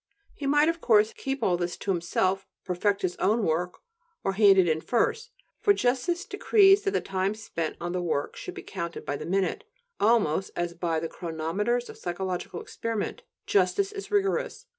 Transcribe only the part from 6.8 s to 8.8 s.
that the time spent on the work should be